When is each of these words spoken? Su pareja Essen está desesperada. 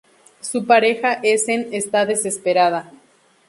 Su 0.39 0.65
pareja 0.65 1.19
Essen 1.21 1.67
está 1.75 2.07
desesperada. 2.07 2.91